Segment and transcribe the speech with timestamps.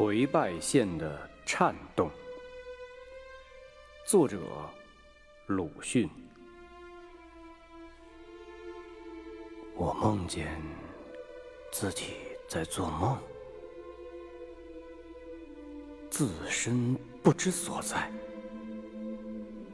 [0.00, 2.10] 颓败线的颤动，
[4.06, 4.40] 作者
[5.44, 6.08] 鲁迅。
[9.76, 10.58] 我梦见
[11.70, 12.14] 自己
[12.48, 13.18] 在做梦，
[16.08, 18.10] 自身不知所在，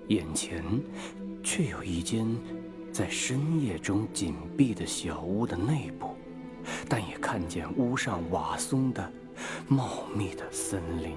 [0.09, 0.61] 眼前
[1.45, 2.27] 却有一间
[2.93, 6.17] 在深夜中紧闭的小屋的内部，
[6.89, 9.13] 但也看见屋上瓦松的。
[9.69, 11.17] 茂密的森林，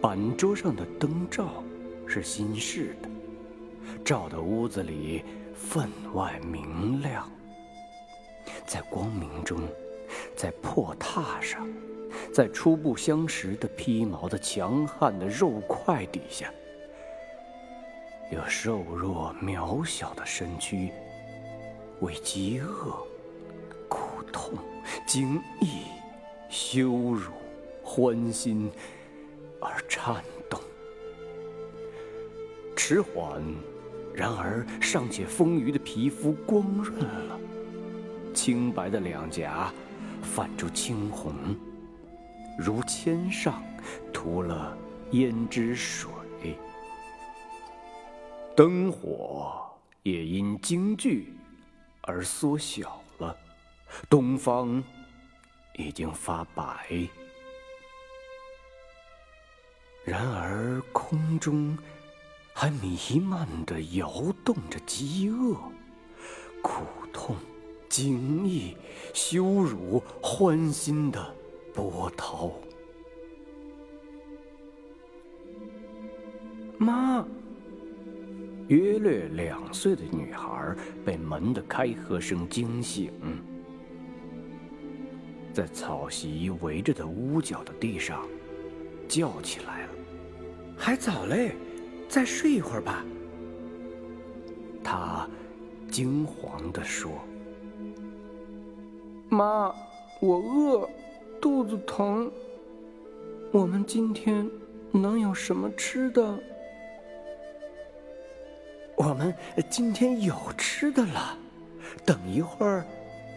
[0.00, 1.62] 板桌上的灯罩
[2.04, 3.08] 是新式的，
[4.04, 5.22] 照得屋子里
[5.54, 7.30] 分外明亮。
[8.66, 9.60] 在光明中，
[10.34, 11.68] 在破榻上，
[12.34, 16.52] 在初不相识的披毛的强悍的肉块底下，
[18.32, 20.90] 有瘦弱渺小的身躯，
[22.00, 23.06] 为饥饿
[23.88, 24.08] 苦。
[24.32, 24.54] 痛、
[25.06, 25.82] 惊异、
[26.48, 27.32] 羞辱、
[27.82, 28.70] 欢欣
[29.60, 30.60] 而颤动，
[32.76, 33.42] 迟缓，
[34.14, 37.38] 然而尚且丰腴的皮肤光润了，
[38.34, 39.72] 清白的两颊
[40.22, 41.34] 泛出青红，
[42.58, 43.62] 如铅上
[44.12, 44.76] 涂了
[45.12, 46.10] 胭脂水。
[48.56, 49.62] 灯火
[50.02, 51.32] 也因惊惧
[52.02, 53.00] 而缩小。
[54.08, 54.82] 东方
[55.76, 57.08] 已经发白，
[60.04, 61.76] 然而空中
[62.52, 64.10] 还弥漫的摇
[64.44, 65.54] 动着饥饿、
[66.62, 67.36] 苦痛、
[67.88, 68.76] 惊异、
[69.14, 71.34] 羞辱、欢欣的
[71.74, 72.52] 波涛。
[76.78, 77.24] 妈，
[78.68, 80.74] 约略两岁的女孩
[81.04, 83.12] 被门的开合声惊醒。
[85.52, 88.26] 在草席围着的屋角的地上，
[89.08, 89.88] 叫起来了
[90.78, 91.56] ：“还早嘞，
[92.08, 93.04] 再睡一会儿吧。”
[94.82, 95.28] 他
[95.90, 97.10] 惊惶地说
[99.28, 99.74] ：“妈，
[100.20, 100.88] 我饿，
[101.40, 102.30] 肚子疼。
[103.52, 104.48] 我们今天
[104.92, 106.38] 能有什么吃的？
[108.96, 109.34] 我们
[109.68, 111.36] 今天有吃的了。
[112.06, 112.86] 等一会儿，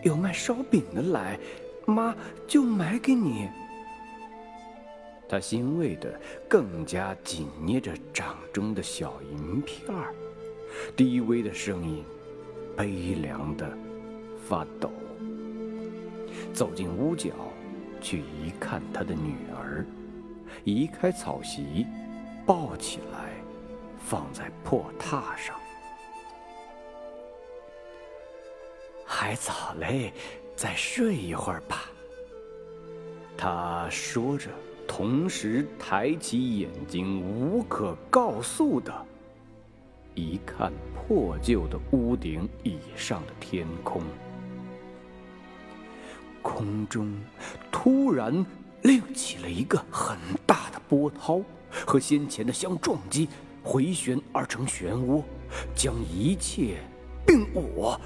[0.04, 1.40] 有卖烧饼的来。”
[1.86, 2.16] 妈
[2.48, 3.50] 就买给你。
[5.28, 10.14] 他欣慰的更加紧捏着掌中的小银片儿，
[10.96, 12.06] 低微的声音，
[12.78, 13.76] 悲凉的
[14.48, 14.92] 发抖。
[16.54, 17.32] 走进屋角，
[18.00, 19.86] 去一看他的女儿，
[20.64, 21.88] 移开草席，
[22.46, 23.32] 抱起来，
[23.98, 25.56] 放在破榻上。
[29.04, 30.14] 还早嘞。
[30.56, 31.90] 再睡一会儿吧。
[33.38, 34.50] 他说着，
[34.88, 38.94] 同时抬起眼睛，无可告诉的，
[40.16, 44.02] 一看破旧的屋顶以上的天空。
[46.42, 47.14] 空中
[47.72, 48.46] 突然
[48.82, 51.42] 亮起了一个很大的波涛，
[51.86, 53.28] 和先前的相撞击，
[53.64, 55.24] 回旋而成漩涡，
[55.74, 56.78] 将一切
[57.26, 58.00] 并我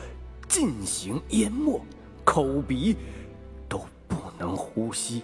[0.47, 1.81] 进行淹没。
[2.38, 2.96] 口鼻
[3.68, 5.24] 都不能呼吸，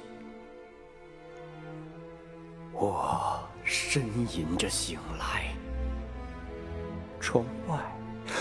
[2.71, 4.01] 我呻
[4.35, 5.53] 吟着醒来。
[7.19, 7.77] 窗外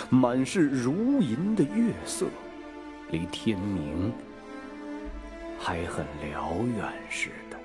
[0.08, 2.24] 满是如银的月色，
[3.10, 4.10] 离天明
[5.58, 7.58] 还很辽远似的。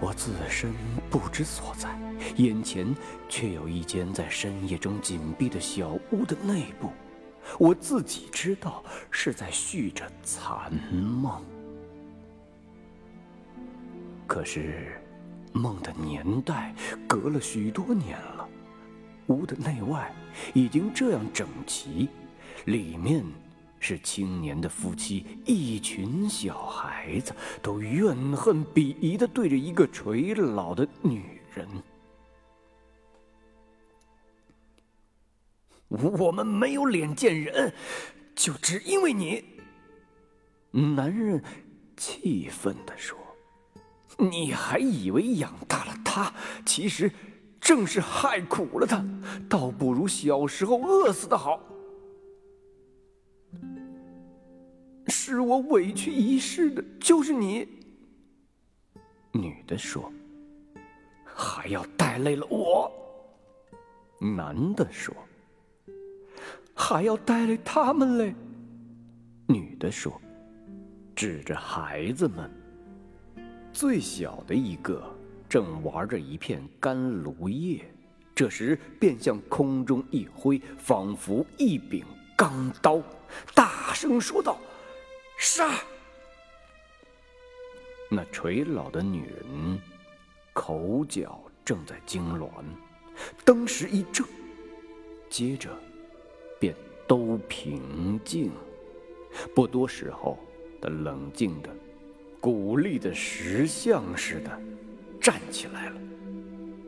[0.00, 0.74] 我自身
[1.08, 1.96] 不知所在，
[2.34, 2.92] 眼前
[3.28, 6.90] 却有一间在深夜中紧闭的小屋的内部。
[7.58, 11.42] 我自己知道是在续着残梦，
[14.26, 15.00] 可是
[15.52, 16.74] 梦的年代
[17.06, 18.48] 隔了许多年了，
[19.26, 20.10] 屋的内外
[20.54, 22.08] 已经这样整齐，
[22.64, 23.24] 里面
[23.78, 31.68] 是青年的夫妻，一群小孩子都怨恨鄙夷的对着一个垂老的女人。
[36.18, 37.72] 我们没有脸见人，
[38.34, 39.44] 就只因为你。
[40.70, 41.42] 男人
[41.96, 43.18] 气愤地说
[44.16, 46.32] ：“你还以为养大了他，
[46.64, 47.12] 其实
[47.60, 49.04] 正是害苦了他，
[49.50, 51.60] 倒不如小时候饿死的好。
[55.08, 57.68] 使我委屈一世的就是你。”
[59.32, 60.10] 女的说
[61.24, 62.90] ：“还要带累了我。”
[64.18, 65.14] 男的说。
[66.92, 68.34] 还要带累他们嘞！
[69.46, 70.20] 女的说，
[71.16, 72.50] 指着孩子们。
[73.72, 75.02] 最小的一个
[75.48, 77.82] 正玩着一片干芦叶，
[78.34, 82.04] 这时便向空中一挥，仿佛一柄
[82.36, 83.00] 钢刀，
[83.54, 84.58] 大声说道
[85.40, 85.70] ：“杀！”
[88.10, 89.80] 那垂老的女人
[90.52, 92.50] 口角正在痉挛，
[93.46, 94.26] 当时一怔，
[95.30, 95.70] 接着
[97.12, 98.50] 都平静。
[99.54, 100.38] 不多时候，
[100.80, 101.68] 他冷静的。
[102.40, 104.50] 鼓励的石像似的
[105.20, 106.00] 站起来了，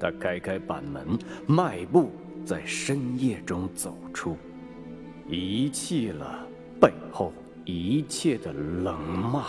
[0.00, 2.10] 他开开板门，迈步
[2.42, 4.34] 在深夜中走出，
[5.28, 6.48] 遗弃了
[6.80, 7.30] 背后
[7.66, 9.44] 一切的冷骂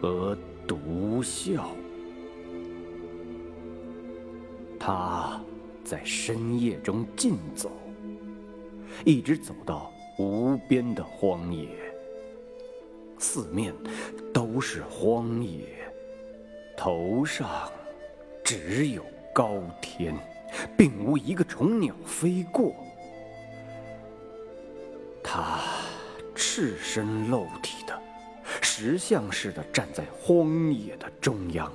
[0.00, 0.36] 和
[0.66, 1.70] 毒笑。
[4.76, 5.40] 他
[5.84, 7.70] 在深夜中尽走，
[9.04, 11.68] 一直走到无边的荒野。
[13.18, 13.74] 四面
[14.32, 15.66] 都是荒野，
[16.76, 17.70] 头上
[18.42, 20.16] 只有高天，
[20.76, 22.74] 并无一个虫鸟飞过。
[25.22, 25.60] 他
[26.34, 27.98] 赤身露体的，
[28.60, 31.72] 石像似的站在荒野的中央，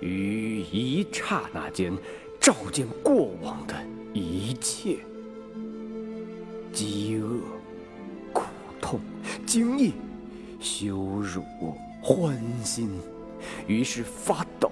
[0.00, 1.92] 于一刹那间
[2.38, 3.74] 照见过往的
[4.12, 4.98] 一切：
[6.78, 7.40] 饥饿。
[8.32, 8.44] 苦
[8.80, 9.00] 痛、
[9.44, 9.94] 惊异、
[10.60, 11.42] 羞辱、
[12.00, 12.88] 欢欣，
[13.66, 14.70] 于是发抖；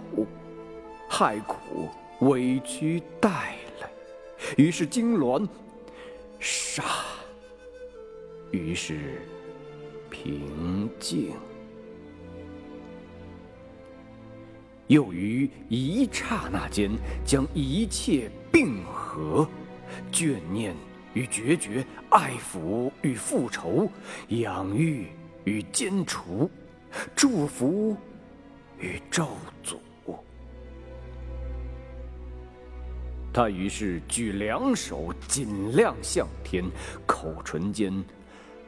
[1.11, 1.89] 害苦、
[2.21, 3.91] 委屈、带来，
[4.57, 5.49] 于是痉挛；
[6.39, 6.85] 杀，
[8.53, 9.21] 于是
[10.09, 11.33] 平静。
[14.87, 16.89] 又于一刹那间，
[17.25, 19.49] 将一切并合，
[20.13, 20.73] 眷念。
[21.17, 23.89] 与决绝，爱抚与复仇，
[24.29, 25.07] 养育
[25.45, 26.51] 与歼除，
[27.15, 27.97] 祝福
[28.79, 29.27] 与咒
[29.65, 29.79] 诅。
[33.33, 36.63] 他于是举两手，尽量向天，
[37.07, 37.91] 口唇间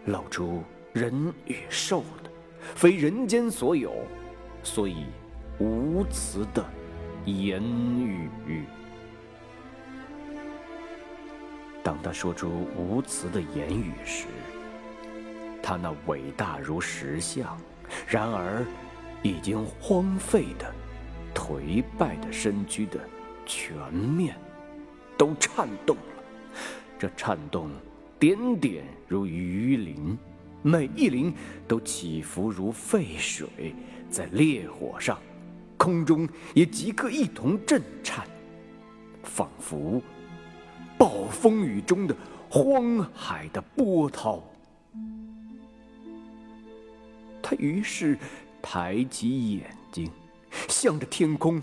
[0.06, 0.62] 露出
[0.94, 2.30] 人与兽的，
[2.74, 3.92] 非人间所有，
[4.62, 5.04] 所以
[5.58, 6.64] 无词的
[7.26, 8.30] 言语。
[11.88, 14.26] 当他说出无词的言语时，
[15.62, 17.58] 他那伟大如石像，
[18.06, 18.62] 然而
[19.22, 20.70] 已经荒废的、
[21.34, 23.00] 颓败的身躯的
[23.46, 24.36] 全面，
[25.16, 26.22] 都颤动了。
[26.98, 27.70] 这颤动
[28.18, 30.18] 点点如鱼鳞，
[30.60, 31.32] 每一鳞
[31.66, 33.48] 都起伏如沸水，
[34.10, 35.18] 在烈火上，
[35.78, 38.26] 空中也即刻一同震颤，
[39.22, 40.02] 仿佛。
[40.98, 42.16] 暴风雨中的
[42.50, 44.42] 荒海的波涛，
[47.40, 48.18] 他于是
[48.60, 50.10] 抬起眼睛，
[50.68, 51.62] 向着天空，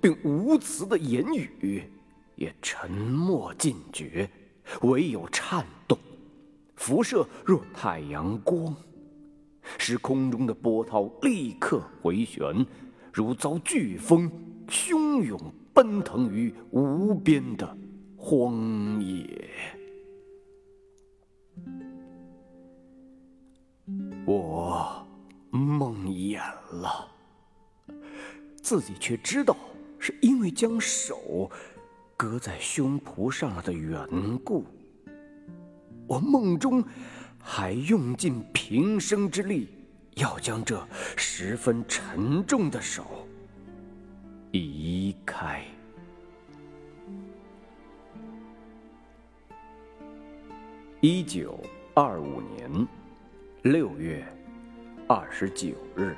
[0.00, 1.82] 并无词的言语
[2.36, 4.30] 也沉默尽绝，
[4.82, 5.98] 唯有颤动，
[6.76, 8.72] 辐射若太阳光，
[9.78, 12.64] 使空中的波涛立刻回旋，
[13.12, 14.30] 如遭飓风
[14.68, 15.36] 汹涌
[15.74, 17.76] 奔腾于无边的。
[18.28, 19.48] 荒野，
[24.26, 25.06] 我
[25.52, 26.40] 梦魇
[26.72, 27.08] 了，
[28.60, 29.56] 自己却知道
[30.00, 31.48] 是因为将手
[32.16, 34.04] 搁在胸脯上了的缘
[34.38, 34.64] 故。
[36.08, 36.82] 我梦中
[37.38, 39.68] 还用尽平生之力，
[40.16, 40.84] 要将这
[41.16, 43.04] 十分沉重的手
[44.50, 45.64] 移开。
[51.08, 51.56] 一九
[51.94, 52.68] 二五年
[53.62, 54.24] 六月
[55.06, 56.16] 二十九日。